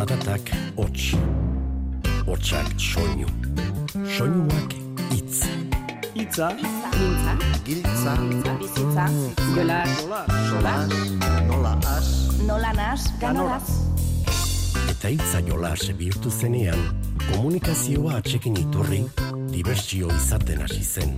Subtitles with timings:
[0.00, 0.48] Zaratak
[0.80, 1.12] hots,
[2.24, 3.26] hotsak soinu,
[4.08, 4.72] soinuak
[5.12, 5.42] itz.
[6.16, 7.34] Itza, Mintza,
[7.66, 8.14] Giltza,
[8.62, 9.04] bizitza,
[9.52, 9.82] jola,
[10.48, 10.72] jola,
[11.50, 12.08] nola as,
[12.46, 13.68] nola nas, ganoraz.
[14.88, 16.80] Eta itza jola bihurtu zenean,
[17.34, 19.04] komunikazioa atxekin iturri,
[19.52, 21.12] dibertsio izaten hasi zen.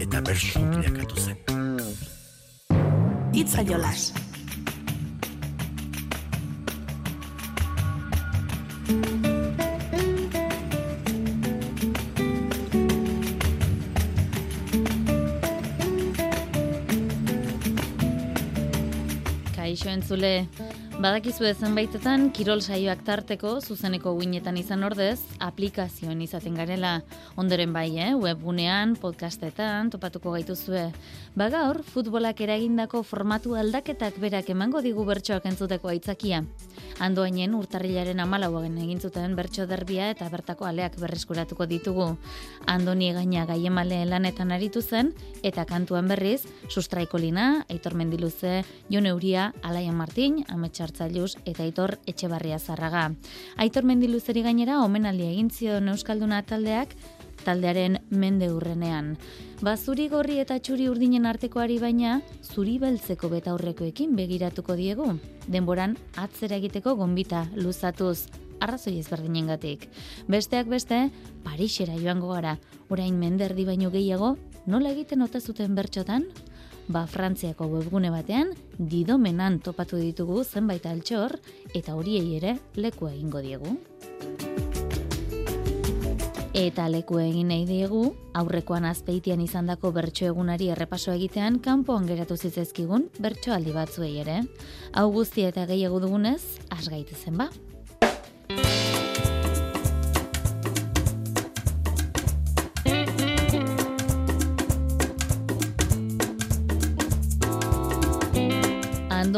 [0.00, 1.38] Eta bersu bilakatu zen.
[3.32, 4.10] Itza jolas.
[20.12, 20.46] Zule.
[21.02, 27.02] Entzule, badakizu zenbaitetan kirol saioak tarteko zuzeneko guinetan izan ordez, aplikazioen izaten garela.
[27.36, 28.14] Ondoren bai, eh?
[28.14, 30.92] webgunean, podcastetan, topatuko gaituzue.
[31.34, 36.44] Ba gaur, futbolak eragindako formatu aldaketak berak emango digu bertsoak entzuteko aitzakia.
[37.00, 42.16] Andoainen urtarrilaren amalauagen egin zuten bertso derbia eta bertako aleak berreskuratuko ditugu.
[42.66, 49.52] Andoni gaina gaiemale lanetan aritu zen, eta kantuan berriz, sustraiko lina, Aitor Mendiluze, Jon Euria,
[49.62, 50.44] Alaia Martin,
[50.92, 53.12] Ametxartzailuz eta Aitor Etxebarria Zarraga.
[53.56, 56.94] Aitor Mendiluzeri gainera omenaldia egin zion Euskalduna taldeak
[57.44, 59.16] taldearen mende urrenean.
[59.62, 65.08] Ba, zuri gorri eta txuri urdinen artekoari baina, zuri beltzeko betaurrekoekin begiratuko diegu.
[65.48, 68.28] Denboran atzera egiteko gonbita luzatuz,
[68.60, 69.88] arrazoi ezberdinengatik.
[70.28, 71.08] Besteak beste,
[71.42, 72.58] Parixera joango gara,
[72.90, 76.28] orain menderdi baino gehiago, nola egiten ote zuten bertxotan?
[76.88, 81.38] Ba, Frantziako webgune batean, didomenan topatu ditugu zenbait altxor,
[81.74, 83.76] eta horiei ere leku egingo diegu.
[86.52, 88.02] Eta leku egin nahi diegu,
[88.36, 94.42] aurrekoan azpeitian izandako bertso egunari errepaso egitean kanpoan geratu zitzezkigun bertsoaldi batzuei ere.
[94.92, 97.48] Hau guztia eta gehiago dugunez, asgaite zen ba.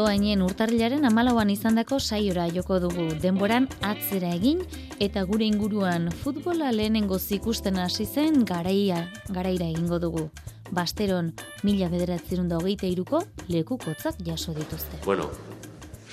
[0.05, 4.59] Andoainen urtarrilaren amalauan izandako saiora joko dugu denboran atzera egin
[5.01, 8.99] eta gure inguruan futbola lehenengo zikusten hasi zen garaia,
[9.33, 10.27] garaira egingo dugu.
[10.69, 11.31] Basteron,
[11.65, 14.99] mila bederatzerun da hogeita iruko lekukotzak jaso dituzte.
[15.07, 15.25] Bueno,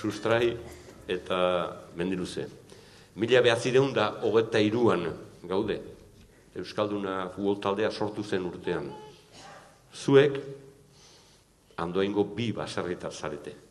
[0.00, 0.54] sustrai
[1.06, 1.40] eta
[2.00, 2.46] mendiluze.
[3.20, 5.04] Mila behatzireun da hogeta iruan
[5.50, 5.76] gaude.
[6.56, 8.88] Euskalduna futbol taldea sortu zen urtean.
[9.92, 10.40] Zuek,
[11.76, 13.61] andoaingo bi baserritar zarete.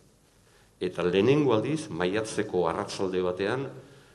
[0.81, 3.67] Eta lehenengo aldiz, maiatzeko arratzalde batean,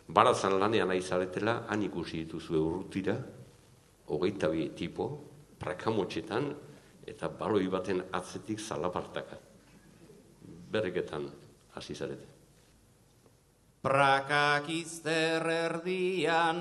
[0.09, 3.15] barazan lanean nahi zaretela, han ikusi dituzue urrutira,
[4.11, 5.07] hogeita bi tipo,
[5.63, 6.49] prakamotxetan,
[7.07, 9.39] eta baloi baten atzetik zalapartaka.
[10.71, 11.29] Berreketan
[11.79, 12.27] hasi zarete.
[13.87, 16.59] Prakak izter erdian,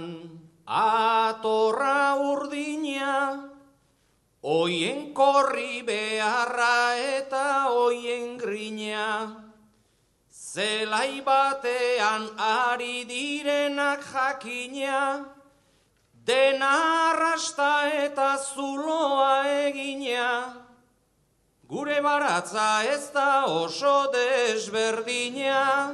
[0.69, 3.15] atorra urdina,
[4.45, 9.44] oien korri beharra eta oien grina.
[10.55, 15.25] Zelai batean ari direnak jakina,
[16.23, 16.71] dena
[17.11, 20.55] arrasta eta zuloa egina.
[21.67, 25.91] Gure baratza ez da oso desberdina,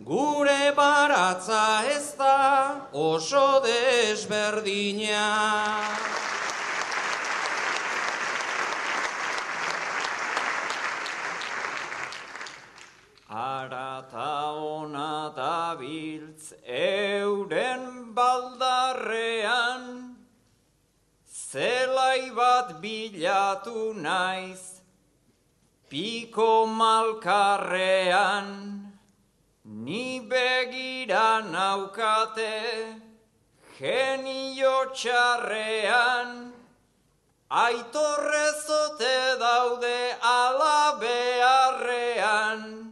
[0.00, 5.26] gure baratza ez da oso desberdina.
[13.36, 20.16] Arata ona dabiltz euren baldarrean,
[21.28, 24.80] zelai bat bilatu naiz,
[25.90, 28.48] piko malkarrean,
[29.84, 32.56] ni begira naukate,
[33.76, 36.52] genio txarrean,
[37.50, 39.14] aitorrezote
[39.44, 42.85] daude ala beharrean,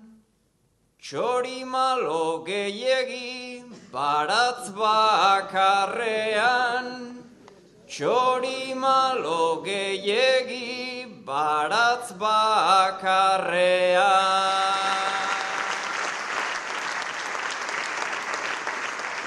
[1.04, 3.60] Txori malo gehiegi
[3.92, 6.86] baratz bakarrean,
[7.86, 13.52] Txori malo gehiegi baratz bakarrean.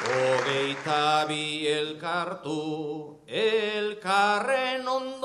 [0.02, 5.17] Hogeita bi elkartu elkarren ondora,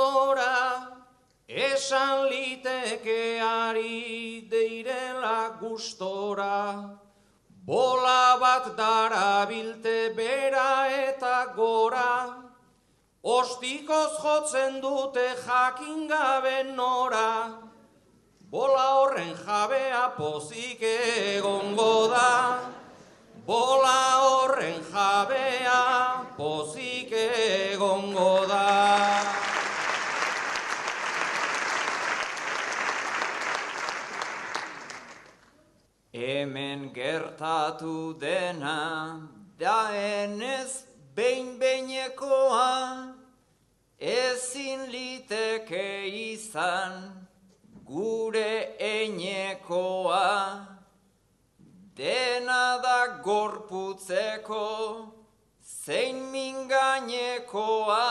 [1.83, 6.95] Esan liteke ari deirela gustora,
[7.67, 12.39] bola bat darabilte bera eta gora,
[13.25, 17.59] ostikoz jotzen dute jakin gabe nora,
[18.55, 22.61] bola horren jabea pozik egongo da,
[23.45, 25.81] bola horren jabea
[26.39, 28.69] pozik egongo da.
[36.13, 36.93] Hemen
[37.43, 39.21] gertatu dena,
[39.59, 40.85] daenez
[41.17, 43.15] behin beinekoa,
[43.99, 46.93] ezin liteke izan
[47.85, 50.67] gure einekoa.
[51.97, 54.69] Dena da gorputzeko,
[55.85, 58.07] zein mingainekoa,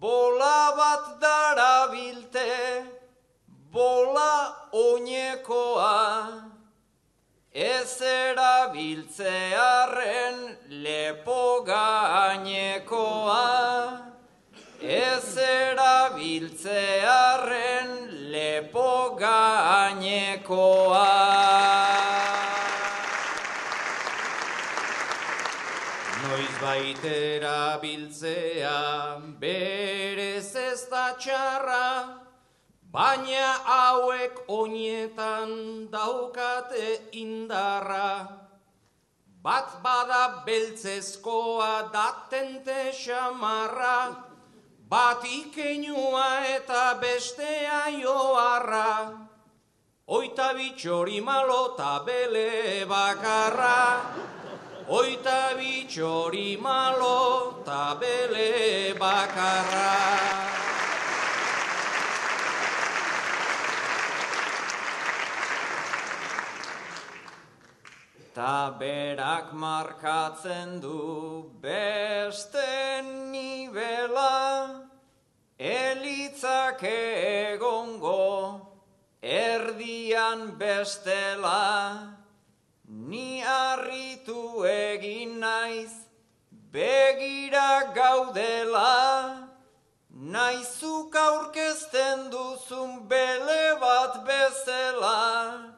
[0.00, 2.50] bola bat darabilte,
[3.70, 4.34] bola
[4.72, 6.55] oinekoa.
[7.56, 13.40] Ez erabiltzearen lepo gainekoa.
[14.82, 21.08] Ez erabiltzearen lepo gainekoa.
[26.26, 32.25] Noiz baitera biltzea berez ez da txarra,
[32.96, 35.50] baina hauek oinetan
[35.92, 38.24] daukate indarra.
[39.44, 43.98] Bat bada beltzezkoa datente xamarra,
[44.88, 49.12] bat ikeinua eta bestea joarra.
[50.08, 54.00] Oita bitxori malo ta bele bakarra,
[54.88, 60.55] Oita bitxori malo ta bele bakarra.
[68.36, 73.00] Ta berak markatzen du beste
[73.32, 74.84] nibela,
[75.58, 78.60] elitzak egongo
[79.22, 82.12] erdian bestela.
[83.08, 85.94] Ni harritu egin naiz,
[86.70, 89.48] begira gaudela,
[90.10, 95.75] naizuk aurkezten duzun bele bat bezela,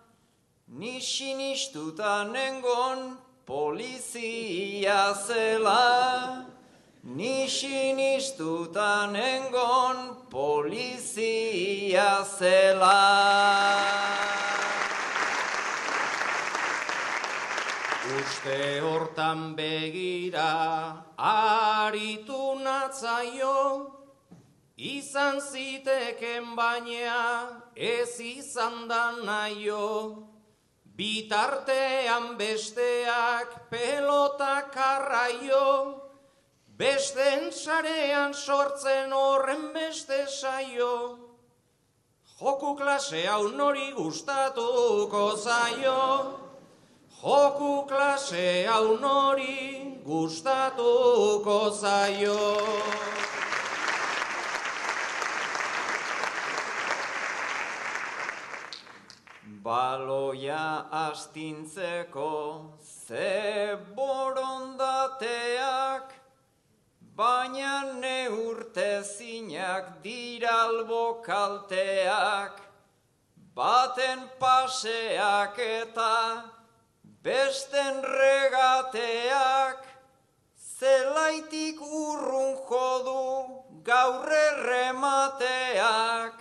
[0.78, 6.46] ni sinistuta nengon polizia zela,
[7.02, 7.48] ni
[9.10, 13.02] nengon polizia zela.
[18.20, 23.90] Uste hortan begira aritu natzaio,
[24.76, 30.27] izan ziteken baina ez izan da naio.
[30.98, 35.66] Bitartean besteak pelota karraio,
[36.74, 40.96] besten sarean sortzen horren beste saio.
[42.40, 46.02] Joku klase hau nori gustatuko zaio,
[47.22, 52.38] Joku klase hau nori gustatuko zaio.
[59.68, 62.32] Baloia astintzeko
[62.80, 66.06] ze borondateak,
[67.18, 72.54] baina neurtezinak diralbo kalteak,
[73.54, 76.44] baten paseak eta
[77.22, 79.80] besten regateak,
[80.78, 83.28] zelaitik urrun jodu
[83.84, 86.34] gaurre remateak,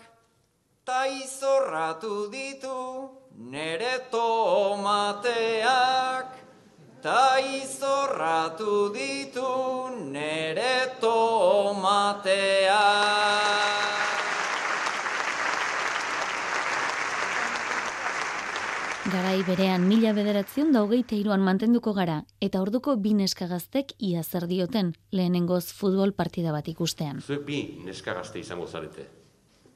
[0.85, 5.21] ta izorratu ditu nere tomateak,
[7.01, 12.25] ta izorratu ditu nere tomateak.
[19.07, 24.47] Garai berean mila bederatzion da hogeita iruan mantenduko gara, eta orduko bi neskagaztek ia zer
[24.49, 27.21] dioten lehenengoz futbol partida bat ikustean.
[27.21, 29.07] Zuek bi neskagazte izango zarete.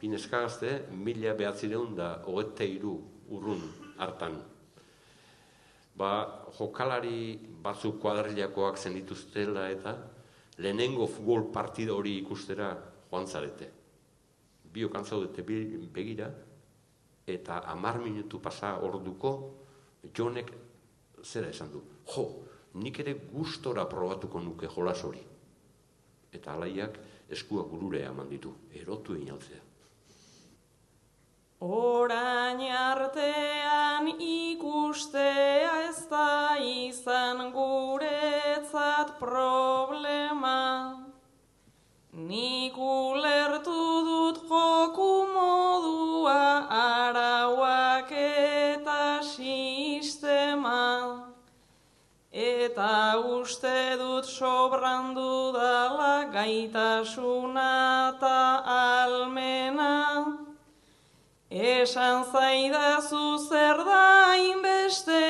[0.01, 3.62] Bi neskagazte mila behatzireun da hogeita iru urrun
[3.98, 4.38] hartan.
[5.96, 6.12] Ba,
[6.58, 9.96] jokalari batzuk kuadrilakoak zen dituztela eta
[10.58, 12.72] lehenengo futbol partida hori ikustera
[13.10, 13.70] joan zarete.
[14.72, 16.30] Biok antzaudete begira,
[17.28, 19.32] eta amar minutu pasa orduko,
[20.16, 20.52] jonek
[21.24, 21.82] zera esan du.
[22.08, 22.28] Jo,
[22.74, 25.22] nik ere gustora probatuko nuke jolas hori.
[26.32, 26.98] Eta alaiak
[27.30, 29.71] eskua gurure eman ditu, erotu inaltzea.
[31.62, 41.06] Orain artean ikustea ez da izan guretzat problema.
[42.13, 45.12] Nik ulertu dut joku
[46.82, 50.82] arauak eta sistema
[52.32, 57.70] eta uste dut sobrandu dala gaitasuna
[58.15, 58.63] eta
[61.82, 65.21] Esan zaidazu zer da inbeste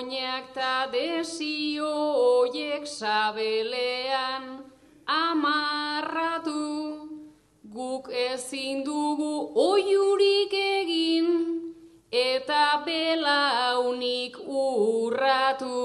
[0.00, 1.92] oinak ta desio
[2.40, 4.44] oiek sabelean
[5.06, 6.62] amarratu
[7.74, 11.28] Guk ezin dugu oiurik egin
[12.10, 15.76] eta belaunik urratu.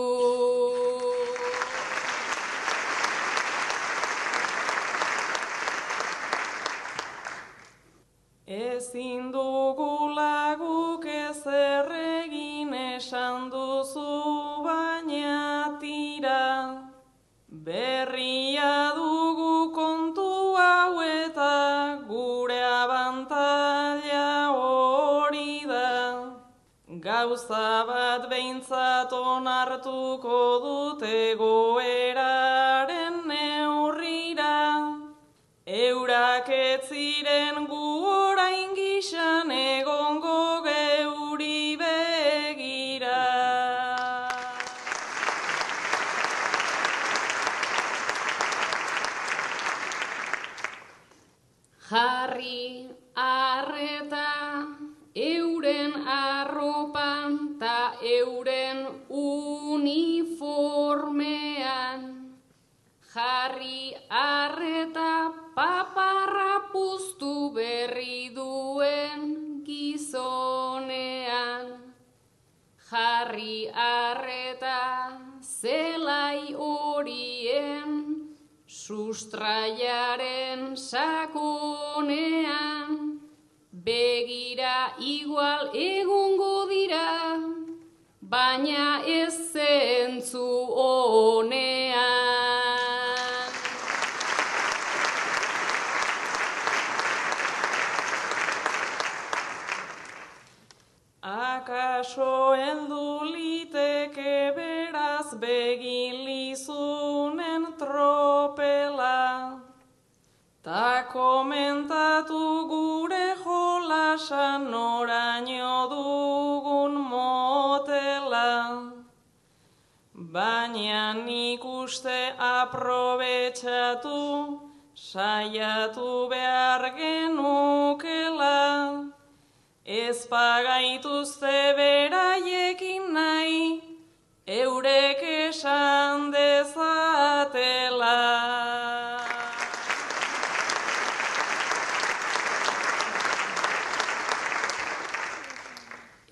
[8.48, 10.75] Ezin dugu laguk
[29.36, 34.54] onartuko dute goeraren neurrira.
[35.66, 43.22] Eurak ez ziren gu orain gixan egongo geuri begira.
[51.90, 52.75] Jarri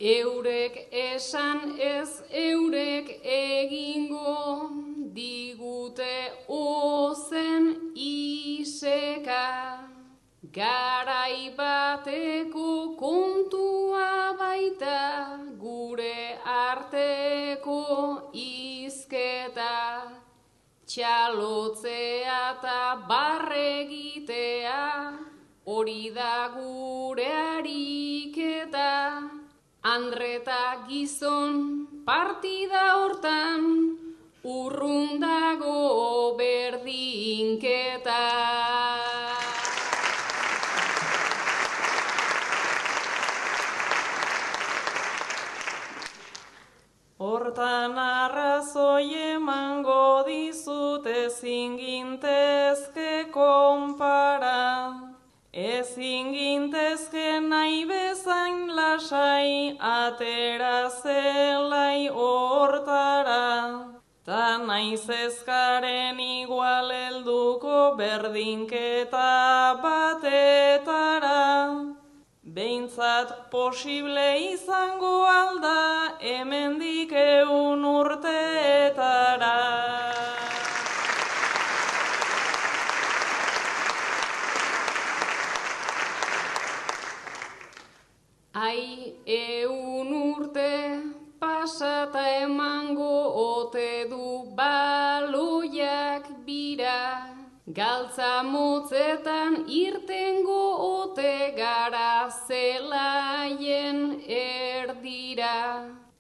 [0.04, 4.68] Eurek esan ez eurek egingo
[5.16, 6.16] digute
[6.50, 9.46] ozen iseka.
[10.58, 17.80] Garai bateko kontua baita gure arteko
[18.34, 19.72] izketa.
[20.86, 24.84] Txalotzea eta barregitea
[25.64, 27.03] hori da gure.
[29.94, 31.58] Andreta gizon
[32.06, 33.66] partida hortan
[34.42, 38.24] urrundago berdinketa.
[47.20, 55.13] Hortan arrazoi emango dizut ezin gintezke konpara.
[55.54, 63.94] Ezin gintezke nahi bezain lasai atera zelai hortara.
[64.26, 71.44] Ta naiz ezkaren igual helduko berdinketa batetara.
[72.44, 79.54] Behintzat posible izango alda hemendik eun urteetara.
[92.44, 97.30] Emango ote du baloiak bira.
[97.78, 105.56] Galtza motzetan irtengo ote gara zelaien erdira.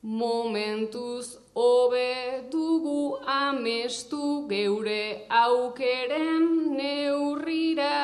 [0.03, 3.03] Momentuz hobe dugu
[3.35, 6.47] amestu geure aukeren
[6.79, 7.99] neurrira.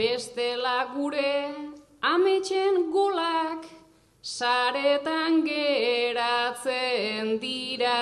[0.00, 1.36] Bestela gure
[2.14, 3.73] ametxen golak
[4.24, 7.98] saretan geratzen dira.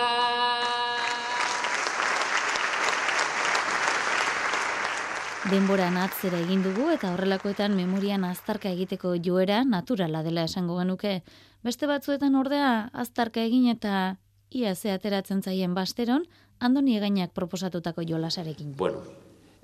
[5.51, 11.25] Denboran atzera egin dugu eta horrelakoetan memorian aztarka egiteko joera naturala dela esango genuke.
[11.67, 14.17] Beste batzuetan ordea aztarka egin eta
[14.51, 16.29] ia ze ateratzen zaien basteron,
[16.61, 18.77] andoni egainak proposatutako jolasarekin.
[18.77, 19.03] Bueno,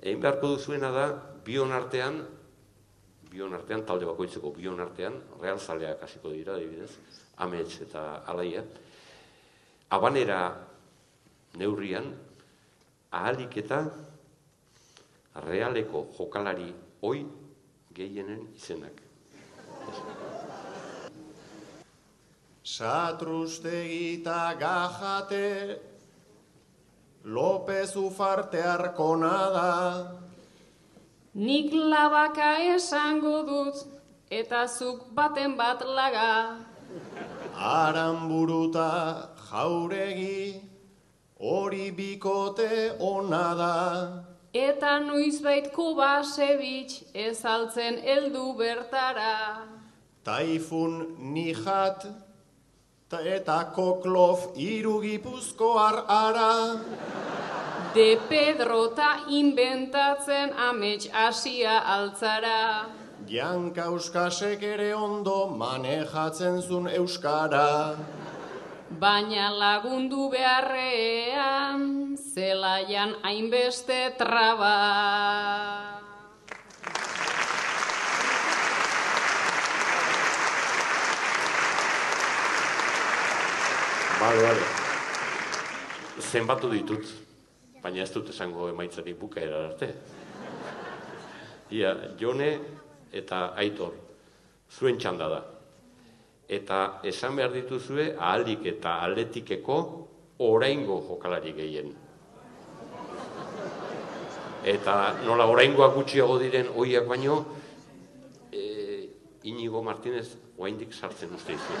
[0.01, 1.07] egin beharko duzuena da,
[1.45, 2.25] bion artean,
[3.29, 6.91] bion artean, talde bakoitzeko bion artean, realzaleak hasiko dira, adibidez,
[7.37, 8.63] amets eta alaia,
[9.89, 10.39] abanera
[11.57, 12.09] neurrian,
[13.11, 13.83] ahalik eta
[15.45, 17.25] realeko jokalari oi
[17.93, 19.01] gehienen izenak.
[22.63, 25.79] Satrustegita gajate,
[27.23, 30.18] López ufarte arkona.
[31.35, 33.85] Nik labaka esango dut,
[34.31, 36.57] eta zuk baten bat laga.
[37.53, 40.59] Aranburuta jauregi,
[41.39, 43.75] hori bikote ona da.
[44.53, 49.67] Eta noizbait kobasebitx ezaltzen heldu bertara.
[50.25, 52.07] Taifun nijat,
[53.07, 56.53] ta eta koklof irugipuzkoar ara.
[57.93, 62.85] De Pedro ta inventatzen amets asia altzara.
[63.25, 67.97] Janka euskasek ere ondo manejatzen zun euskara.
[69.01, 74.75] Baina lagundu beharrean, zelaian hainbeste traba.
[84.19, 84.65] Bale, bale.
[86.19, 87.28] Zenbatu ditut,
[87.83, 89.93] baina ez dut esango emaitzari bukaera arte.
[91.71, 92.49] Ia, Jone
[93.13, 93.93] eta Aitor,
[94.71, 95.39] zuen txanda da.
[96.49, 99.79] Eta esan behar dituzue ahalik eta atletikeko
[100.45, 101.93] oraingo jokalari gehien.
[104.65, 107.39] Eta nola oraingoak gutxiago diren oiak baino,
[108.51, 108.63] e,
[109.47, 111.77] Inigo Martinez oraindik sartzen uste izu.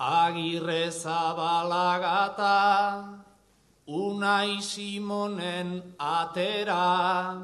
[0.00, 3.20] Agirre zabalagata,
[3.86, 7.36] Unai Simonen atera.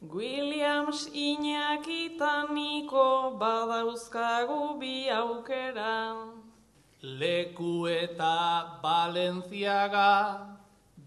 [0.00, 6.30] Williams inakitaniko badauzkagu bi aukera.
[7.02, 10.38] Leku eta Balenciaga,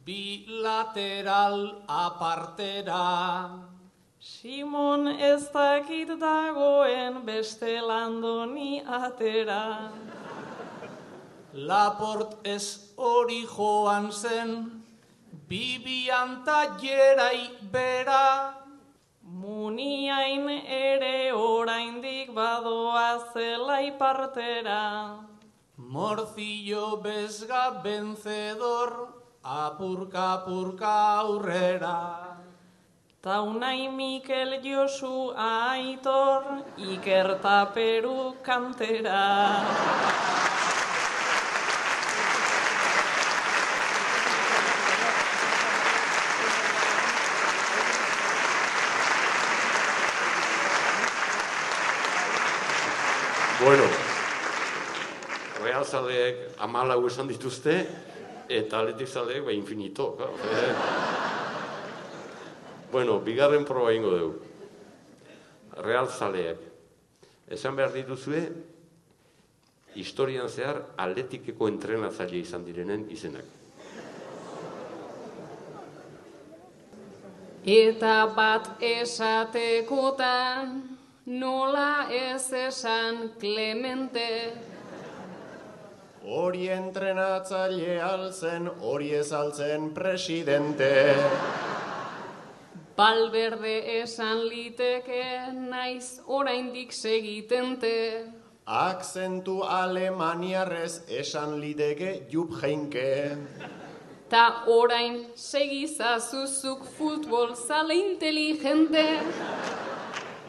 [0.03, 3.63] bi lateral apartera.
[4.19, 10.14] Simon ez dakit dagoen beste landoni atera.
[11.55, 14.83] Laport ez hori joan zen,
[15.47, 16.43] bibian
[16.81, 18.53] jerai bera.
[19.23, 25.15] Muniain ere oraindik badoa zela ipartera.
[25.77, 29.07] Morcillo bezga vencedor,
[29.41, 32.35] apurka apurka aurrera.
[33.23, 37.39] Taunai Mikel Josu Aitor, Iker
[37.73, 40.35] Peru kantera.
[53.65, 53.81] Bueno,
[55.63, 57.73] Real zaleek amalau esan dituzte,
[58.45, 60.13] eta atletik zaleek ba infinito.
[60.19, 60.37] Claro.
[62.91, 64.37] Bueno, bigarren proba ingo dugu.
[65.81, 66.61] Real zaleek.
[67.49, 68.43] Esan behar dituzue,
[69.97, 73.49] historian zehar atletikeko entrenatzaile izan direnen izenak.
[77.65, 80.94] Eta bat esatekotan,
[81.25, 84.53] nola ez esan Clemente.
[86.25, 91.15] Hori entrenatzaile altzen, hori ez altzen presidente.
[92.95, 98.31] Balberde esan liteke, naiz oraindik segitente.
[98.65, 103.37] Akzentu alemaniarrez esan liteke jup jeinke.
[104.29, 109.05] Ta orain segizazuzuk futbol zale inteligente.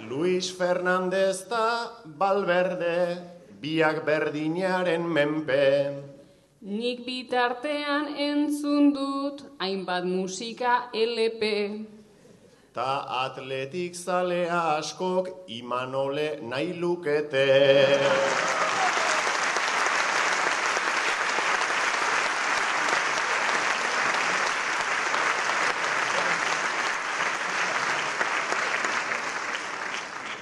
[0.08, 3.18] Luis Fernandez da Balberde,
[3.60, 5.66] biak berdinaren menpe.
[6.62, 11.42] Nik bitartean entzun dut hainbat musika LP.
[12.74, 17.46] Ta atletik zalea askok imanole nahi lukete.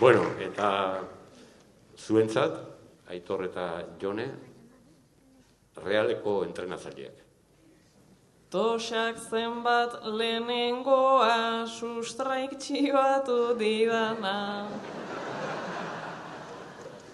[0.04, 1.00] Bueno, eta
[1.96, 2.58] zuentzat,
[3.08, 3.62] Aitor eta
[3.96, 4.26] Jone,
[5.80, 7.22] realeko entrenatzaileak.
[8.52, 14.34] Tosak zenbat lehenengoa sustraik txibatu didana.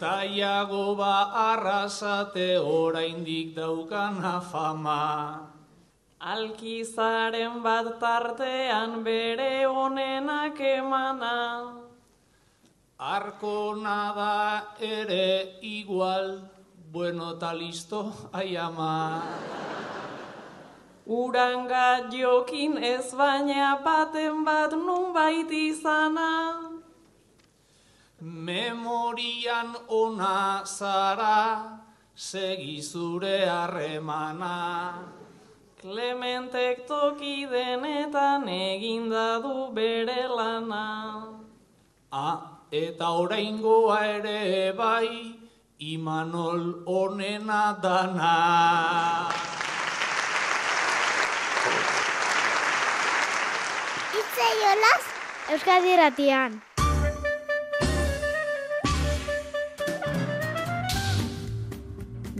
[0.02, 5.04] Taiago ba arrasate oraindik daukana fama.
[6.18, 11.79] Alkizaren bat tartean bere onenak emana.
[13.00, 16.50] Arkona da ere igual,
[16.92, 19.22] bueno ta listo, ai ama.
[21.06, 26.60] Uranga jokin ez baina baten bat nunbait izana.
[28.20, 31.80] Memorian ona zara,
[32.14, 35.08] segi zure harremana.
[35.80, 41.24] Clementek toki denetan eginda du bere lana.
[42.12, 45.36] Ah, eta oraingoa ere bai,
[45.80, 48.34] Imanol onena dana.
[54.14, 55.04] Itze jolaz,
[55.50, 56.60] Euskadi Ratian.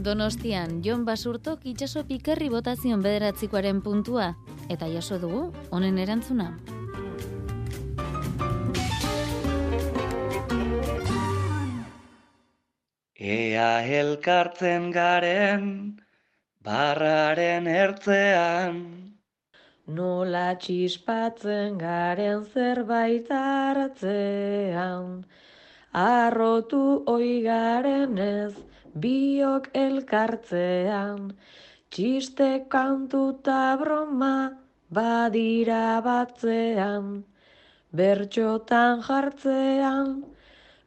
[0.01, 4.35] Donostian, Jon Basurtok itxaso pikerri botazion bederatzikoaren puntua,
[4.69, 6.55] eta jaso dugu, honen erantzuna.
[13.21, 15.65] Ea elkartzen garen,
[16.65, 18.79] barraren ertzean.
[19.85, 25.21] Nola txispatzen garen zerbait hartzean.
[25.93, 26.81] Arrotu
[27.13, 28.57] oigaren ez,
[29.05, 31.29] biok elkartzean.
[31.93, 34.35] Txiste kantuta broma
[34.89, 37.21] badira batzean.
[37.93, 40.30] Bertxotan jartzean,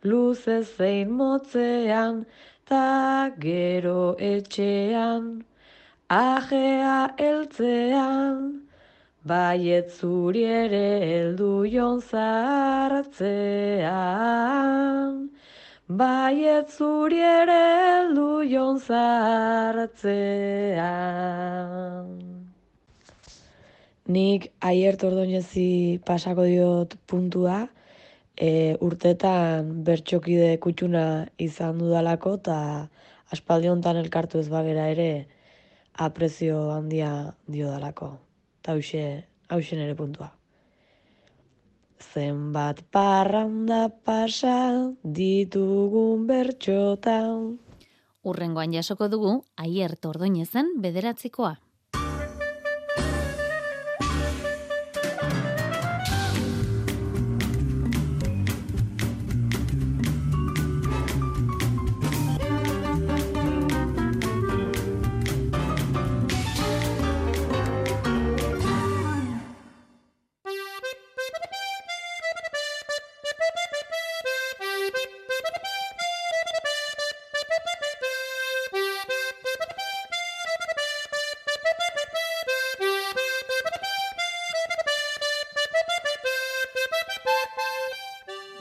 [0.05, 2.27] luze zein motzean,
[2.69, 5.45] ta gero etxean,
[6.09, 8.39] ajea eltzean,
[9.25, 13.15] baiet zuri ere heldu jon zartzean,
[15.89, 20.05] baiet zuri ere heldu jon zartzean.
[24.05, 27.69] Nik aiert ordoinezi pasako diot puntua,
[28.37, 32.59] e, urtetan bertxokide kutxuna izan dudalako eta
[33.35, 35.27] aspaldi hontan elkartu ez bagera ere
[35.95, 37.11] aprezio handia
[37.47, 38.15] dio dalako.
[38.61, 39.05] Eta hause,
[39.49, 40.33] hause nere puntua.
[42.15, 47.59] Zenbat parranda pasa ditugun bertxotan.
[48.25, 51.57] Urrengoan jasoko dugu, aier tordoinezen bederatzikoa.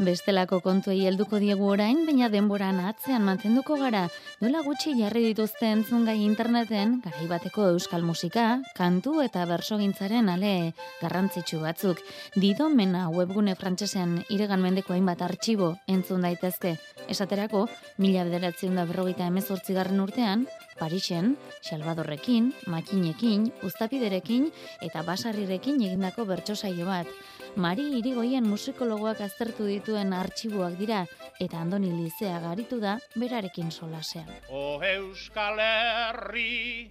[0.03, 4.01] Bestelako kontuei helduko diegu orain, baina denboran atzean mantenduko gara.
[4.41, 11.61] Nola gutxi jarri dituzte entzungai interneten, garai bateko euskal musika, kantu eta bersogintzaren ale garrantzitsu
[11.63, 12.01] batzuk.
[12.35, 16.75] Dido mena webgune frantsesean iregan mendeko hainbat artxibo entzun daitezke.
[17.07, 20.47] Esaterako, mila bederatzen da berrogeita emezortzigarren urtean,
[20.79, 24.49] Parixen, Salvadorrekin, Makinekin, Uztapiderekin
[24.81, 27.07] eta Basarrirekin egindako bertso saio bat.
[27.53, 31.03] Mari Irigoien musikologoak aztertu dituen artxiboak dira
[31.43, 34.31] eta Andoni Lizea garitu da berarekin solasean.
[34.49, 36.89] O Euskal Herri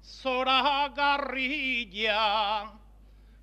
[0.00, 2.72] zora garrilla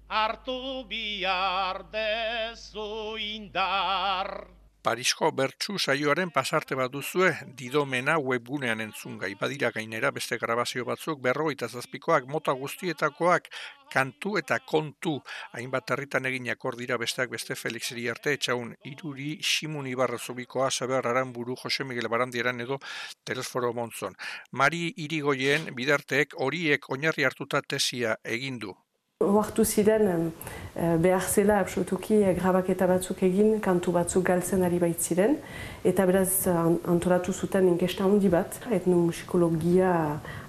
[0.10, 4.55] hartu bihar dezu indar
[4.86, 9.32] Parisko bertsu saioaren pasarte bat duzue didomena webgunean entzungai.
[9.40, 13.50] Badira gainera beste grabazio batzuk berroita zazpikoak mota guztietakoak
[13.96, 15.16] kantu eta kontu
[15.58, 21.56] hainbat herritan eginak dira besteak beste Felix Iriarte etxaun iruri Simun Ibarra zubikoa Saber Aramburu
[21.64, 22.80] Jose Miguel Barandieran edo
[23.24, 24.14] Telesforo Montzon.
[24.52, 28.85] Mari Irigoien bidarteek horiek oinarri hartuta tesia egin du.
[29.26, 30.32] Oartu ziren
[30.76, 35.38] eh, behar zela absolutuki eh, grabaketa batzuk egin, kantu batzuk galtzen ari baitziren,
[35.84, 39.94] eta beraz antolatu zuten inkesta handi bat, etnomusikologia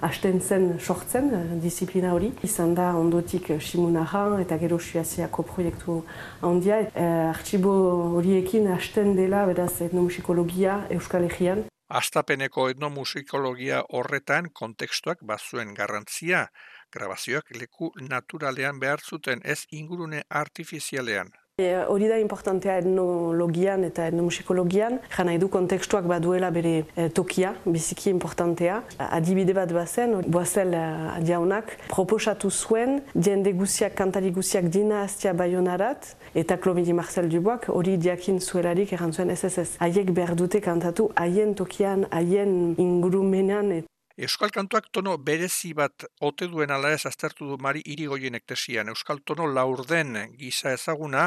[0.06, 2.32] hasten zen sortzen, eh, disiplina hori.
[2.46, 6.02] Izan da ondotik Simunaran eta gero Suaziako proiektu
[6.42, 6.82] handia.
[7.30, 7.72] Artxibo
[8.18, 11.64] horiekin hasten dela beraz etnomusikologia Euskal Herrian.
[11.86, 16.48] Astapeneko etnomusikologia horretan kontekstuak bazuen garrantzia,
[16.92, 21.33] grabazioak leku naturalean behar zuten ez ingurune artifizialean.
[21.57, 28.11] E, hori da importantea etnologian eta etnomusikologian, jana edu kontekstuak baduela bere e, tokia, biziki
[28.11, 28.83] importantea.
[29.07, 36.12] Adibide bat bazen, boazel adiaunak, e, proposatu zuen, diende guziak, kantari guziak dina aztia bayonarat,
[36.37, 39.81] eta Klomidi Marcel Duboak hori diakin zuelarik erantzuen SSS.
[39.81, 43.79] Haiek behar dute kantatu haien tokian, haien ingurumenan,
[44.16, 48.88] Euskal kantuak tono berezi bat ote duen ala ez aztertu du mari irigoien ektesian.
[48.88, 51.26] Euskal tono laurden gisa ezaguna,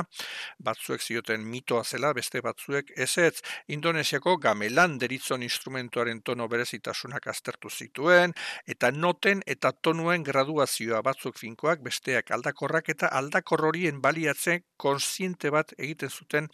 [0.65, 3.43] batzuek zioten mitoa zela, beste batzuek ez ez.
[3.75, 8.33] Indonesiako gamelan deritzon instrumentuaren tono berezitasunak aztertu zituen,
[8.65, 15.75] eta noten eta tonuen graduazioa batzuk finkoak, besteak aldakorrak eta aldakor horien baliatzen konsiente bat
[15.77, 16.49] egiten zuten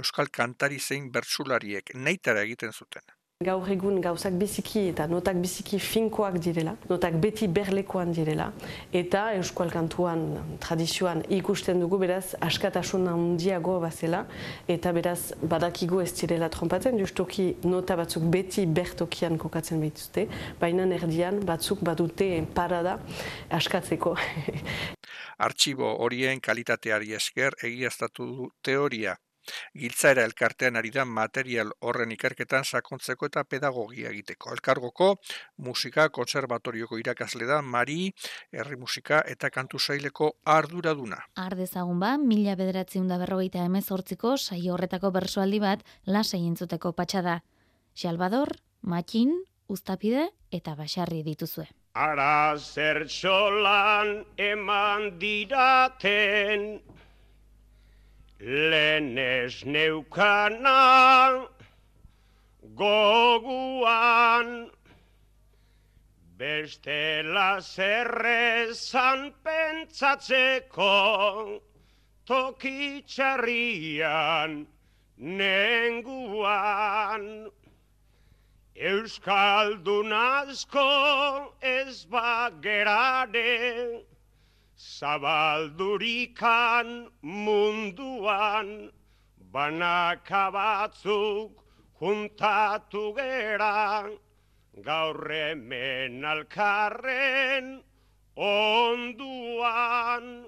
[0.00, 3.04] Euskal kantari zein bertsulariek, neitara egiten zuten.
[3.44, 8.46] Gaur egun gauzak biziki eta notak biziki finkoak direla, notak beti berlekoan direla,
[8.92, 10.22] eta Euskal Kantuan
[10.62, 14.22] tradizioan ikusten dugu beraz askatasun handiago bazela,
[14.68, 20.26] eta beraz badakigu ez direla trompatzen, justoki nota batzuk beti bertokian kokatzen behituzte,
[20.60, 22.98] baina erdian batzuk badute parada
[23.60, 24.16] askatzeko.
[25.44, 29.18] Artxibo horien kalitateari esker egiaztatu du teoria
[29.74, 34.52] Giltzaera elkartean ari da material horren ikerketan sakontzeko eta pedagogia egiteko.
[34.56, 35.10] Elkargoko
[35.58, 38.12] musika kontserbatorioko irakasle da Mari,
[38.52, 41.20] herri musika eta kantu saileko arduraduna.
[41.36, 47.40] Ardezagun ba, mila bederatziun da berrogeita emezortziko saio horretako bersoaldi bat lasai entzuteko patxada.
[47.94, 49.32] Xalbador, Matxin,
[49.68, 51.64] Uztapide eta Basarri dituzue.
[51.94, 56.82] Ara zertxolan eman diraten
[58.40, 61.46] Lenez neukana
[62.74, 64.70] goguan.
[66.36, 71.60] Bestela zerrezan pentsatzeko
[72.26, 74.66] Tokitxarrian
[75.16, 76.42] nenguan.
[78.74, 84.02] Euskaldun asko ez bageraren
[84.76, 88.90] Zabaldurikan munduan
[89.52, 91.52] banaka batzuk
[92.00, 94.10] juntatu gera
[94.82, 97.84] gaur hemen alkarren
[98.36, 100.44] onduan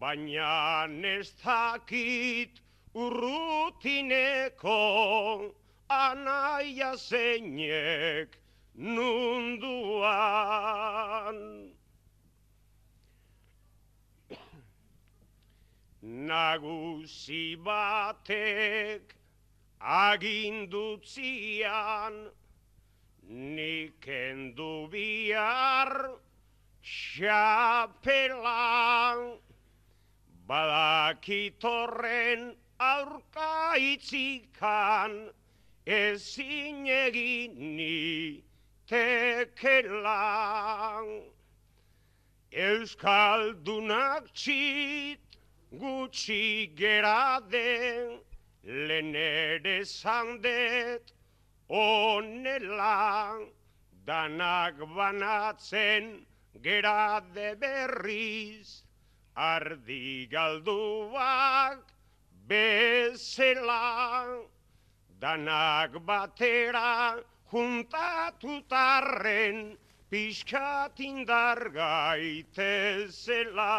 [0.00, 2.60] baina ez dakit
[2.94, 4.80] urrutineko
[5.90, 8.38] anaia zeinek
[8.74, 9.36] nunduan.
[16.06, 19.18] Nagusi batek
[19.82, 22.30] agindutzian
[23.28, 26.10] nik endu bihar
[26.82, 27.98] xapelan.
[30.46, 35.32] Badakitorren aurka itzikan
[35.86, 38.42] ezin egin ni
[38.86, 39.46] tekelan
[42.52, 45.25] Euskaldunak txit
[45.72, 48.20] gutxi gera den
[48.62, 51.12] lehen ere zandet
[51.68, 53.38] onela
[54.06, 56.26] danak banatzen
[56.62, 58.82] gera de berriz
[59.36, 61.78] ardi galduak
[62.48, 64.26] bezela
[65.20, 69.76] danak batera juntatutarren
[70.10, 73.74] pixkat indar gaitezela.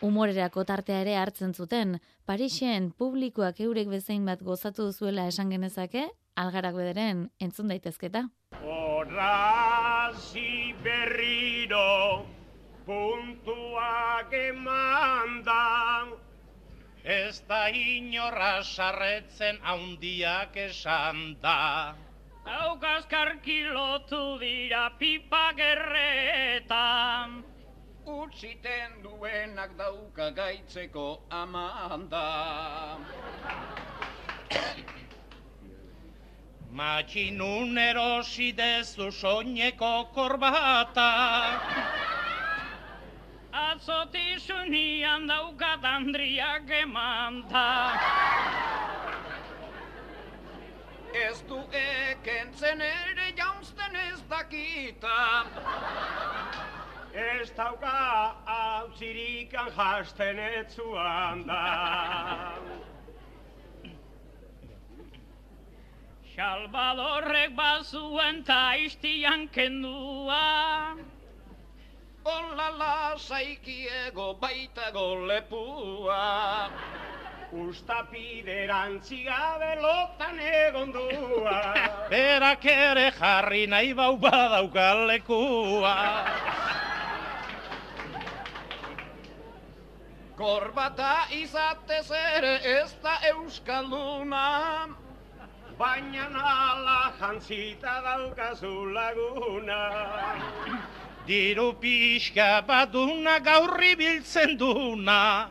[0.00, 6.06] Umorerako tartea ere hartzen zuten, Parixen publikoak eurek bezain bat gozatu zuela esan genezake,
[6.40, 8.22] algarak bederen entzun daitezketa.
[8.64, 12.24] Horazi berriro
[12.86, 15.60] puntuak eman da,
[17.04, 21.94] Ez da inorra sarretzen haundiak esan da.
[22.44, 27.42] Daukazkar kilotu dira pipa gerretan.
[28.06, 32.96] Utsiten duenak dauka gaitzeko amanda.
[36.72, 41.10] Matxinun erosi dezu soineko korbata.
[43.52, 47.66] Atzotizunian daukat andriak emanta.
[51.12, 55.18] Ez du ekentzen ere jauzten ez dakita.
[57.12, 62.54] Ez dauka hautzirikan jasten etzuan da.
[66.36, 70.96] Salvadorrek bazuen ta iztian kendua.
[72.24, 76.70] Olala saikiego baitago lepua.
[77.52, 81.74] Ustapiderantzi gabe lotan egon dua.
[82.10, 85.96] Berak ere jarri nahi bau badaukalekua.
[90.40, 94.44] Korbata izatez ere ez da euskalduna.
[95.76, 99.80] Baina nala jantzita daukazu laguna.
[101.26, 105.50] Diru pixka baduna gaurri biltzen duna.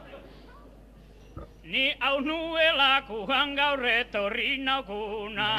[1.70, 5.52] Ni hau nuelakuan gaur etorri naukuna.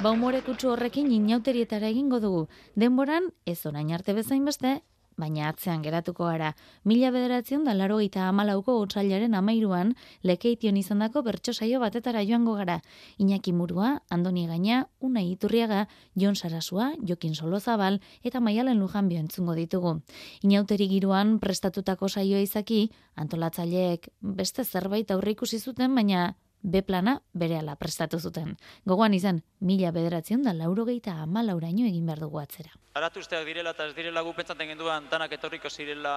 [0.00, 2.46] Baumore kutsu horrekin inauterietara egingo dugu.
[2.72, 4.78] Denboran, ez orain arte bezain beste,
[5.20, 6.54] baina atzean geratuko gara.
[6.84, 12.80] Mila bederatzion da laro eta amalauko otsailaren amairuan, lekeition izandako bertso saio batetara joango gara.
[13.18, 20.00] Iñaki Murua, Andoni Gaina, Unai Iturriaga, Jon Sarasua, Jokin Solozabal eta Maialen Lujanbio entzungo ditugu.
[20.42, 28.18] Inauteri giroan prestatutako saioa izaki, antolatzaileek beste zerbait aurreikusi zuten, baina B plana berehala prestatu
[28.18, 28.56] zuten.
[28.84, 32.74] Gogoan izan, mila bederatzion da laurogeita ama lauraino egin behar dugu atzera.
[32.94, 36.14] Aratu usteak direla eta ez direla gu pentsaten genduan danak etorriko zirela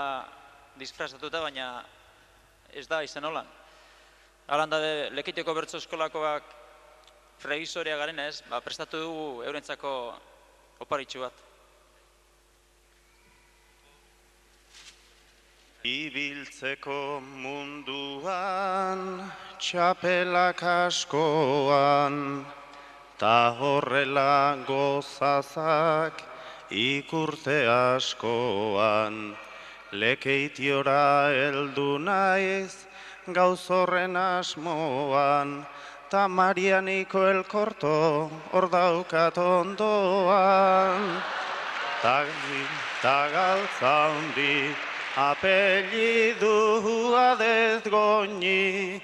[0.80, 1.86] disfrazatuta, baina
[2.74, 3.48] ez da izan holan.
[4.48, 4.82] Alan da
[5.16, 6.44] lekiteko bertso eskolakoak
[7.46, 9.92] revisoria garen ez, ba, prestatu dugu eurentzako
[10.84, 11.53] oparitxu bat.
[15.84, 19.20] Ibiltzeko munduan,
[19.60, 22.46] txapelak askoan,
[23.20, 26.24] ta horrela gozazak
[26.72, 29.36] ikurte askoan.
[29.92, 32.88] Lekeitiora heldu naiz,
[33.28, 35.66] gauz horren asmoan,
[36.10, 41.20] ta Marianiko elkorto hor daukat ondoan.
[42.00, 42.24] Ta,
[43.04, 43.98] ta galtza
[45.16, 49.02] handi, apellidua dezgoni.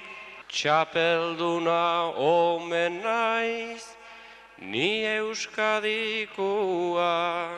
[0.48, 3.96] Txapelduna omen naiz,
[4.58, 7.48] ni euskadikua,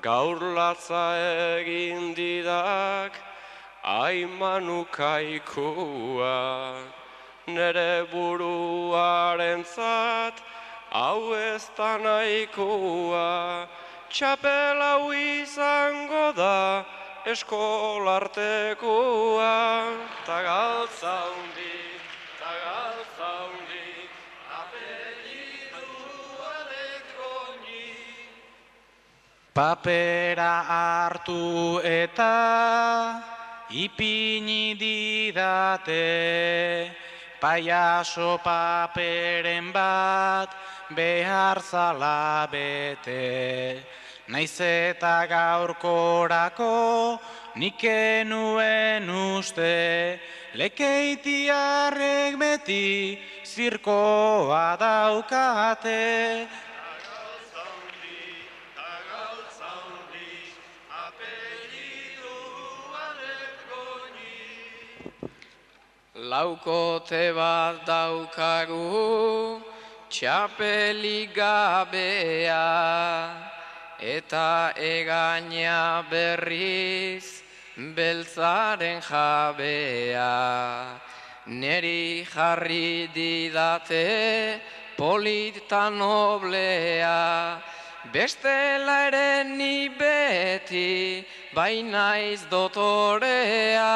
[0.00, 1.14] gaur latza
[1.60, 3.12] egin didak,
[3.84, 6.74] aimanukaikua.
[7.46, 10.42] Nere buruaren zat,
[10.90, 13.68] hau ez da nahikoa,
[14.08, 16.84] txapel hau izango da,
[17.26, 19.58] eskolartekoa,
[20.26, 21.74] ta galtza hundi,
[22.38, 23.66] ta galtza hundi.
[29.56, 33.22] Papera hartu eta
[33.72, 36.04] ipini didate,
[37.40, 40.52] paiaso paperen bat
[40.92, 43.80] behar zala bete.
[44.28, 47.20] Naiz eta gaurkorako
[47.62, 50.18] nik enuen uste,
[50.58, 56.48] lekeitiarrek beti zirkoa daukate.
[66.26, 69.62] Laukote bat daukagu,
[70.10, 72.66] txapelik gabea,
[74.06, 77.42] eta egaina berriz
[77.96, 80.30] beltzaren jabea.
[81.46, 84.60] Neri jarri didate
[84.96, 87.58] polita noblea,
[88.12, 93.86] bestela ere ni beti bainaiz dotorea.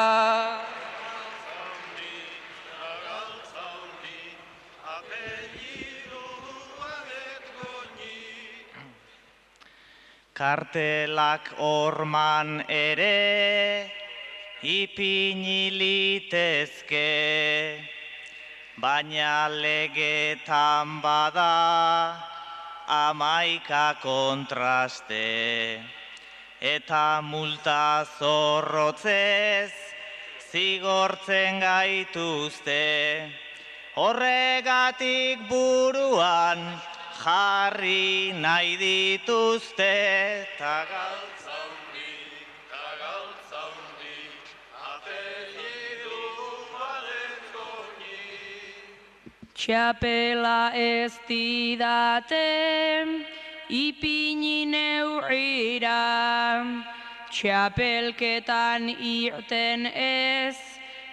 [10.41, 13.93] Kartelak orman ere
[14.65, 17.77] ipini litezke,
[18.81, 22.17] baina legetan bada
[22.89, 25.77] amaika kontraste,
[26.57, 29.69] eta multa zorrotzez
[30.49, 32.81] zigortzen gaituzte,
[33.93, 36.65] horregatik buruan
[37.21, 39.93] jarri nahi dituzte,
[40.41, 42.13] eta galtza hundi,
[42.57, 44.17] eta galtza hundi,
[44.93, 46.21] apelidu
[49.53, 52.45] Txapela ez didate,
[53.69, 56.01] ipini neurrira,
[57.29, 60.57] txapelketan irten ez,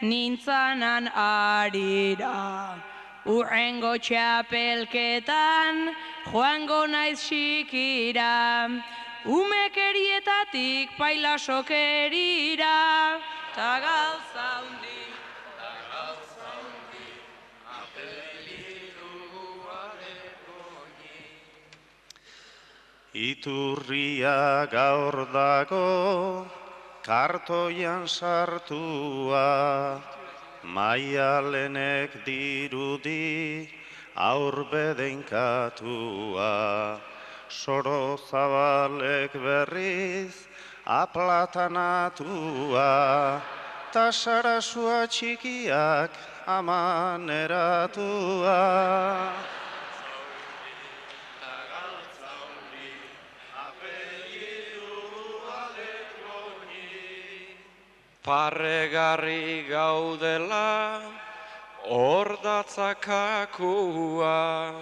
[0.01, 2.37] nintzanan arira.
[3.27, 5.95] Urrengo txapelketan,
[6.31, 8.69] joango naiz xikira,
[9.27, 12.77] umekerietatik pailasokerira,
[13.55, 14.99] ta galtza hundi.
[23.19, 26.47] Iturria gaur dago,
[27.03, 29.99] kartoian sartua,
[30.65, 33.69] maialenek dirudi,
[34.17, 37.01] aurbedenkatua.
[37.49, 40.47] Soro zabalek berriz,
[40.85, 43.41] aplatanatua,
[43.93, 46.11] ta sarasua txikiak
[46.47, 47.99] amaneratua.
[58.29, 61.01] Parregarri gaudela,
[61.89, 64.75] ordatzakakua,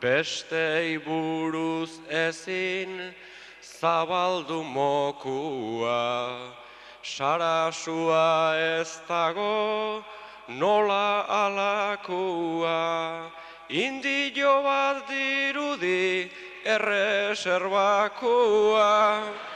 [0.00, 3.12] beste buruz ezin
[3.60, 6.56] zabaldu mokua.
[7.02, 10.02] Sarasua ez dago
[10.48, 13.30] nola alakua,
[13.68, 16.30] indio bat dirudi
[16.64, 19.53] erreserbakua.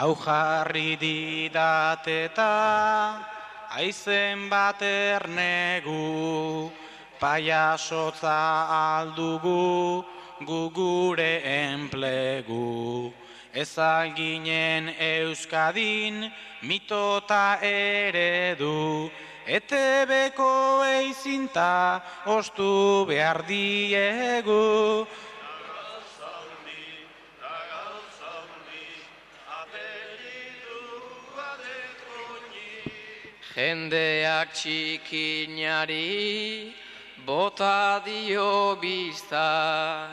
[0.00, 2.52] Hau jarri didateta,
[3.76, 6.72] aizen bat ernegu,
[7.20, 8.38] paiasotza
[8.76, 10.00] aldugu,
[10.40, 13.12] gugure enplegu.
[13.52, 16.32] Ez alginen Euskadin,
[16.62, 19.10] mitota eredu,
[19.44, 25.04] etebeko eizinta, ostu behar diegu.
[33.50, 36.06] Jendeak txikinari
[37.26, 40.06] bota dio bizta,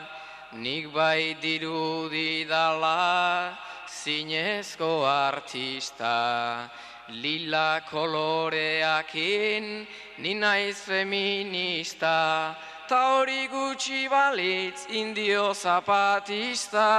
[0.58, 3.54] nik bai dirudi dala
[3.86, 6.68] zinezko artista.
[7.08, 9.86] Lila koloreakin
[10.18, 12.56] ni naiz feminista,
[12.88, 16.90] ta hori gutxi balitz indio zapatista.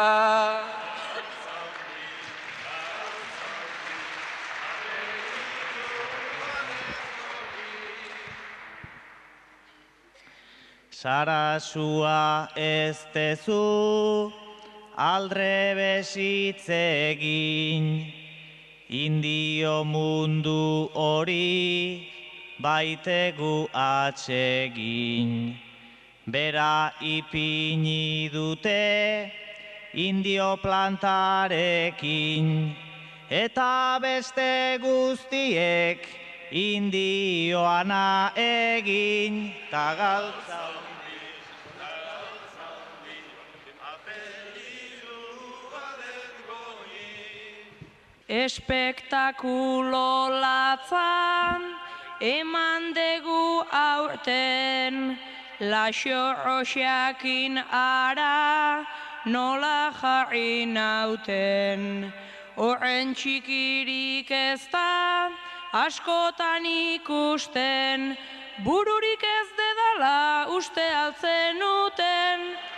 [10.99, 14.33] Sarasua ez tezu
[14.97, 17.85] aldre besitzegin,
[18.89, 22.03] indio mundu hori
[22.59, 25.55] baitegu atsegin.
[26.27, 29.31] Bera ipini dute
[29.93, 32.75] indio plantarekin,
[33.31, 36.03] eta beste guztiek
[36.51, 39.95] indioana egin, ta
[48.29, 51.63] Espektakulo latzan,
[52.21, 55.17] eman dugu aurten,
[55.59, 58.85] laxo roxakin ara,
[59.25, 62.13] nola jarri nauten.
[62.55, 65.31] Horren txikirik ez da,
[65.73, 68.15] askotan ikusten,
[68.61, 72.68] bururik ez dedala uste altzen uten.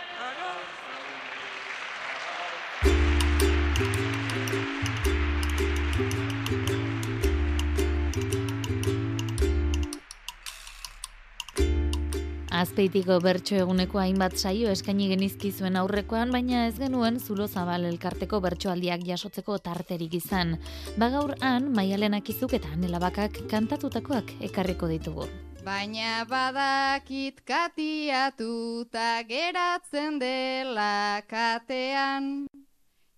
[12.62, 19.02] Azpeitiko bertso eguneko hainbat saio eskaini genizkizuen aurrekoan, baina ez genuen zulo zabal elkarteko bertsoaldiak
[19.08, 20.54] jasotzeko tarterik izan.
[21.00, 25.26] Bagaur han, maialenak izuk eta anelabakak kantatutakoak ekarriko ditugu.
[25.66, 32.46] Baina badakit katiatuta geratzen dela katean,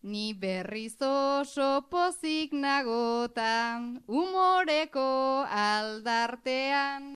[0.05, 7.14] Ni berriz oso pozik nagotan, umoreko aldartean.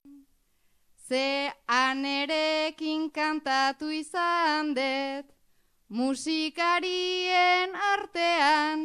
[1.09, 5.25] Ze anerekin kantatu izan dut,
[5.89, 8.83] musikarien artean.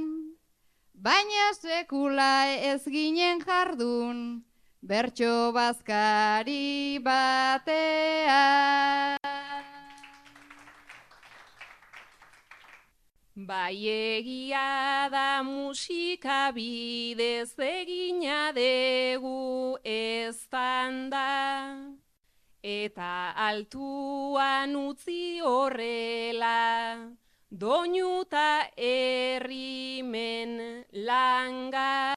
[0.95, 4.41] Baina sekula ez ginen jardun,
[4.81, 8.65] bertso bazkari batean.
[13.37, 22.01] Bai egia da musika bidez egina degu ez da,
[22.65, 26.97] eta altuan utzi horrela,
[27.51, 30.55] doinuta errimen
[30.93, 32.17] langa.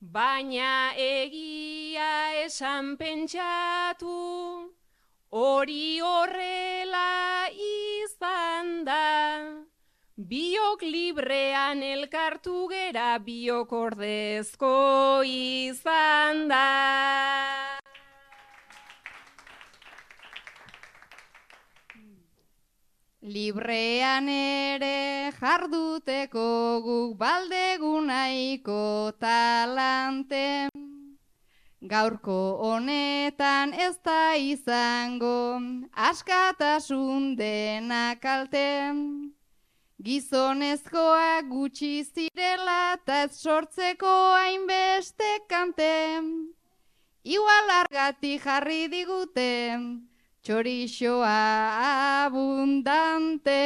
[0.00, 4.74] Baina egia esan pentsatu,
[5.30, 9.06] hori horrela izan da.
[10.18, 17.71] Biok librean elkartu gera biok ordezko izan da.
[23.22, 30.68] Librean ere jarduteko guk baldegunaiko talanten.
[31.86, 35.62] Gaurko honetan ez da izango
[35.94, 39.30] askatasun denak alten.
[40.02, 45.94] Gizonezkoa gutxi zirela eta ez sortzeko hainbeste kante.
[47.22, 49.50] Igual argati jarri digute,
[50.42, 53.62] txorixoa abundante.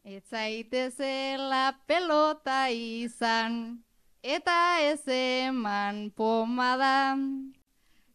[0.02, 3.84] Ez zaitezela pelota izan,
[4.22, 7.16] eta ez eman pomada.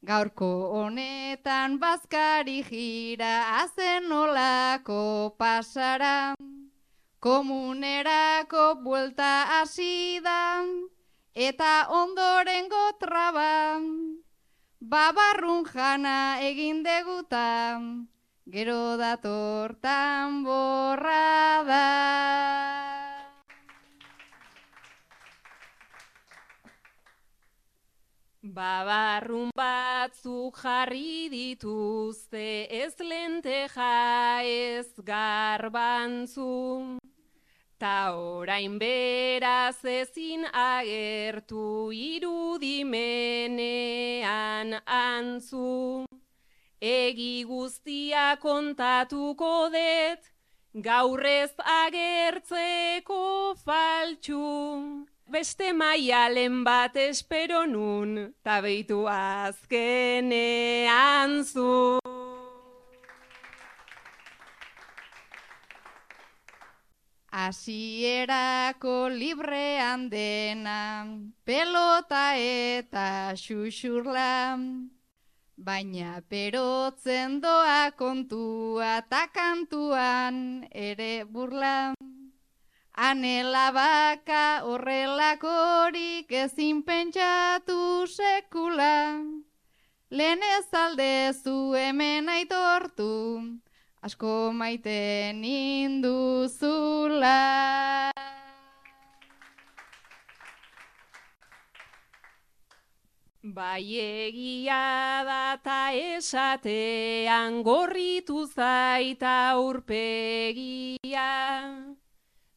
[0.04, 6.36] Gaurko honetan bazkari jira azen olako pasara.
[7.24, 10.90] Komunerako buelta asidan,
[11.34, 13.80] eta ondoren gotraba.
[14.82, 18.10] Babarrun jana egin degutan,
[18.52, 23.03] gero datortan borra da.
[28.54, 36.98] Babarrun batzu jarri dituzte ez lenteja ez garbantzu.
[37.80, 43.10] Ta orain beraz ezin agertu irudimenean
[44.86, 46.06] antzu.
[46.80, 50.20] Egi guztia kontatuko det,
[50.76, 53.24] gaurrez agertzeko
[53.66, 55.13] faltxu.
[55.34, 60.22] Beste maialen bat espero nun, tabeitu azkenean
[61.42, 61.98] zu.
[67.34, 71.10] Asierako librean dena,
[71.44, 74.62] pelota eta xuxurla.
[75.58, 81.96] Baina perotzen doa kontua eta kantuan ere burla.
[82.96, 89.18] Anela baka horrelakorik ezin pentsatu sekula.
[90.12, 93.58] Lehen ez aldezu hemen aitortu,
[94.06, 97.34] asko maite ninduzula.
[103.42, 111.34] Bai egia da ta esatean gorritu zaita urpegia.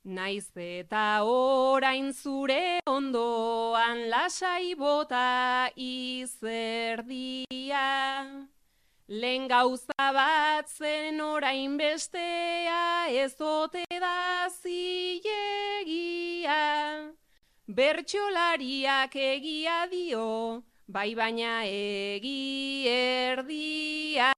[0.07, 7.09] Naiz eta orain zure ondoan lasai bota izerdia.
[9.09, 15.75] Lehen gauza bat zen orain bestea ezote da zilegia.
[17.67, 24.31] Bertxolariak egia dio, bai baina egi erdia.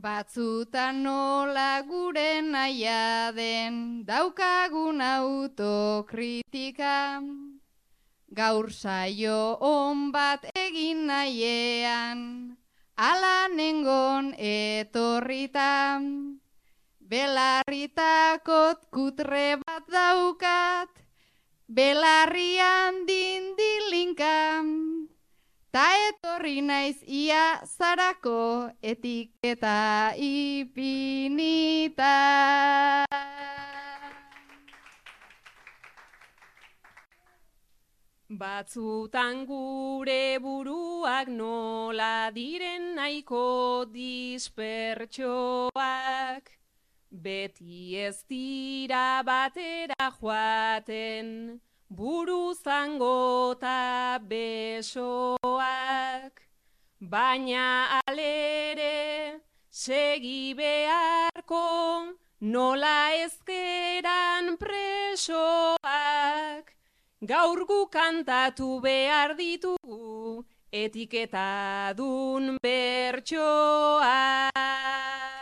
[0.00, 6.96] Batzutan nola gure naia den daukagun autokritika.
[8.32, 12.56] Gaur saio on bat egin nahiean,
[12.96, 16.00] ala nengon etorrita.
[17.10, 20.88] Belarritakot kutre bat daukat,
[21.68, 24.99] belarrian dindilinkan.
[25.70, 32.10] Ta etorri naiz ia zarako etiketa ipinita.
[38.40, 46.50] Batzutan gure buruak nola diren nahiko dispertsoak,
[47.10, 51.60] beti ez dira batera joaten,
[51.90, 54.22] buru zango eta
[55.60, 56.40] besoak,
[57.00, 59.40] baina alere
[59.70, 61.64] segi beharko
[62.40, 65.76] nola ezkeran presoak.
[67.32, 74.16] Gaur gu kantatu behar ditugu etiketa dun bertsoa.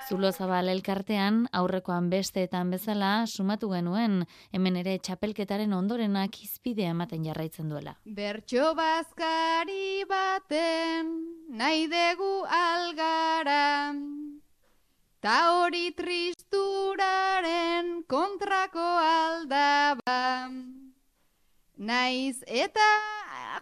[0.09, 4.23] Zulo zabal elkartean, aurrekoan besteetan bezala, sumatu genuen,
[4.57, 7.93] hemen ere txapelketaren ondorenak izpidea ematen jarraitzen duela.
[8.17, 11.11] Bertso bazkari baten,
[11.61, 13.93] nahi dugu algara,
[15.21, 20.49] ta hori tristuraren kontrako aldaba.
[21.77, 22.89] Naiz eta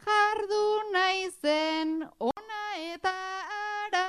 [0.07, 0.63] jardu
[0.95, 2.63] naizen ona
[2.95, 3.19] eta
[3.83, 4.07] ara.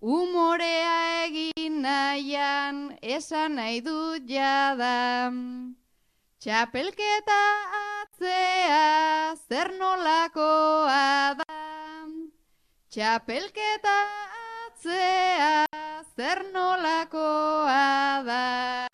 [0.00, 5.28] Umorea egin nahian esan nahi dut jada.
[6.40, 7.40] Txapelketa
[8.00, 11.58] atzea zer nolakoa da.
[12.88, 13.98] Txapelketa
[14.64, 15.66] atzea
[16.16, 18.89] zer nolakoa da.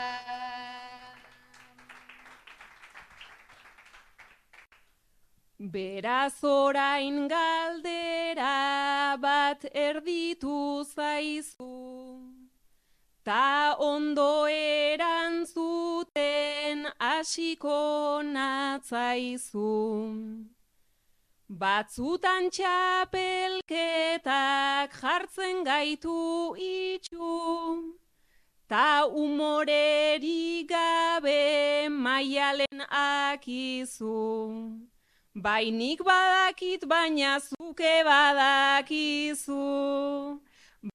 [5.59, 12.21] Beraz orain galdera bat erditu zaizu,
[13.25, 16.05] ta ondo erantzuten
[16.99, 20.13] hasiko natzaizu.
[21.49, 27.97] Batzutan txapelketak jartzen gaitu itxu,
[28.69, 34.17] ta umoreri gabe maialen akizu.
[35.37, 39.61] Bainik badakit baina zuke badakizu.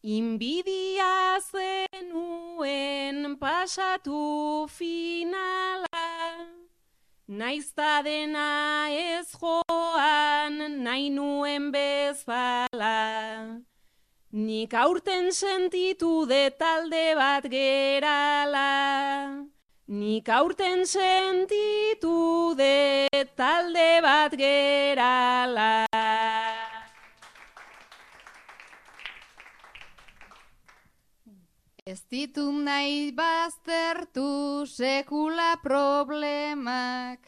[0.00, 6.08] Inbidia zenuen pasatu finala,
[7.28, 13.67] naizta dena ez joan nahi nuen bezala.
[14.30, 19.46] Nik aurten sentitu de talde bat gerala.
[19.88, 25.86] Nik aurten sentitu de talde bat gerala.
[31.86, 37.24] Ez ditu nahi baztertu sekula problemak.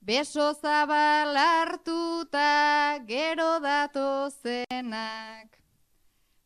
[0.00, 5.51] Beso zabal hartuta gero datozenak.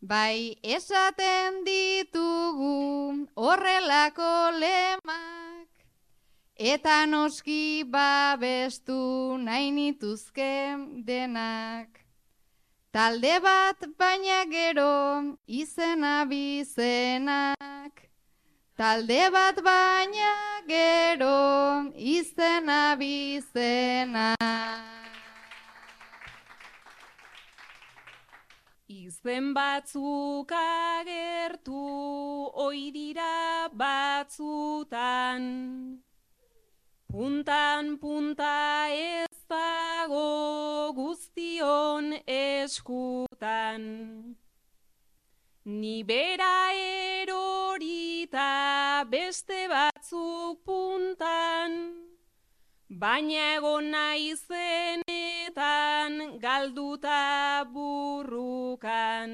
[0.01, 5.69] Bai esaten ditugu horrelako lemak,
[6.55, 10.77] eta noski babestu nahi nituzke
[11.07, 11.89] denak.
[12.93, 18.09] Talde bat baina gero izena bizenak.
[18.77, 24.37] Talde bat baina gero izena bizenak.
[29.07, 31.83] Izen batzuk agertu
[32.65, 35.43] oidira batzutan.
[37.07, 43.83] Puntan punta ez dago guztion eskutan.
[45.65, 48.51] Ni bera erorita
[49.07, 51.95] beste batzuk puntan,
[52.91, 53.95] baina egon
[55.57, 59.31] naizenetan galduta burrukan.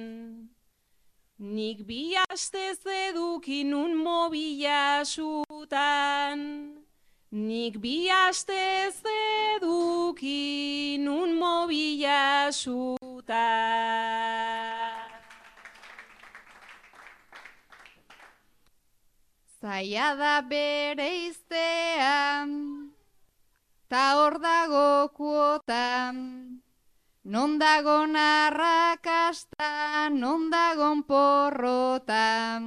[1.39, 6.79] Nik bi aste zedukin un mobila sutan,
[7.33, 12.49] Nik bi aste zedukin un mobila.
[19.63, 22.82] Zaila da bere iztean,
[23.93, 26.17] ta hor dago kuotan,
[27.33, 32.63] non dago narrakasta, non dagon porrotan.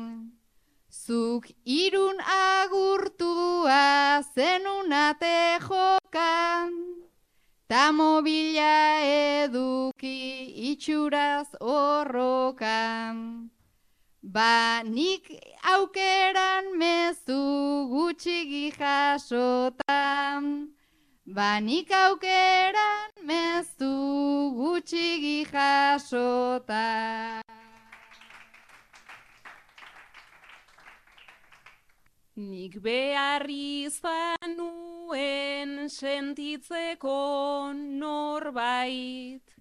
[0.88, 6.70] Zuk irun agurtua zenunate jokan,
[7.68, 13.50] ta mobila eduki itxuraz horrokan.
[14.22, 15.26] Ba, nik
[15.74, 17.42] aukeran mezu
[17.90, 20.75] gutxi jasotan.
[21.26, 27.42] Ba, nik aukeran mezu gutxi jasotan.
[32.36, 39.56] Nik behar izan nuen sentitzeko norbait,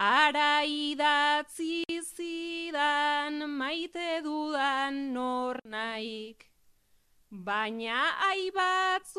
[0.00, 6.49] Ara idatzi zidan maite dudan nor naik.
[7.30, 9.14] Baina aibatzuetan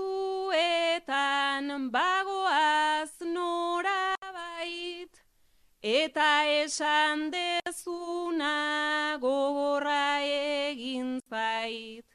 [1.91, 5.07] bagoaz norabait,
[5.82, 12.05] eta esan dezuna gogorra egin zait.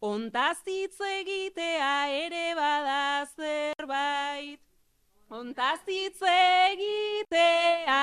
[0.00, 4.60] Ontaz hitz egitea ere bada zerbait.
[5.28, 8.00] Ontaz hitz egitea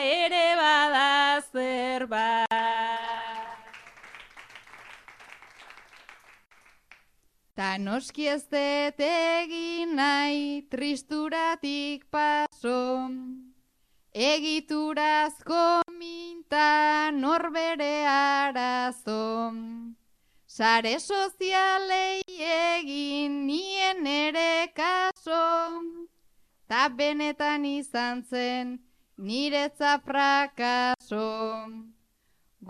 [0.00, 2.99] ere bada zerbait.
[7.60, 13.10] Ta noski ez dut egin nahi tristuratik paso,
[14.28, 19.26] egiturazko minta norbere arazo.
[20.46, 25.44] Sare sozialei egin nien ere kaso,
[26.66, 28.78] ta benetan izan zen
[29.18, 31.28] niretza frakaso.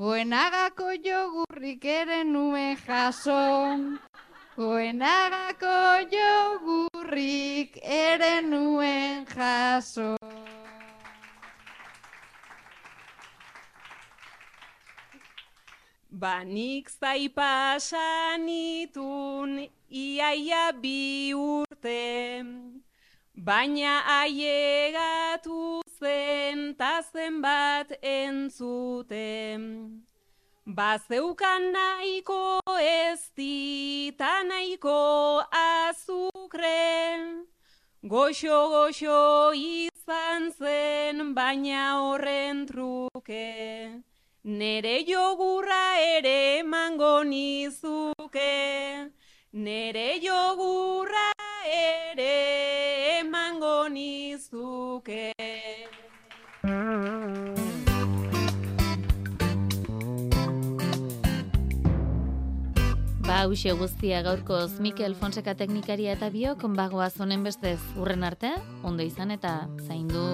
[0.03, 3.39] Goenagako jogurrik ere nuen jaso,
[4.61, 5.77] goenagako
[6.13, 10.17] jogurrik ere nuen jaso.
[16.25, 17.91] Banik zai pasanitun
[19.89, 22.05] iaia bi urte,
[23.49, 29.63] baina aiegatu zen ta zenbat entzuten.
[30.71, 37.43] Bazeukan nahiko ez dita nahiko azukre,
[38.07, 43.49] goxo-goxo izan zen baina horren truke.
[44.45, 48.55] Nere jogurra ere emango nizuke,
[49.53, 51.29] nere jogurra
[51.67, 55.40] ere emango nizuke.
[63.41, 68.53] Hause guztia gaurkoz Mikel Fonseca teknikaria eta biok bagoaz honen bestez urren arte,
[68.85, 69.55] ondo izan eta
[69.87, 70.27] zaindu.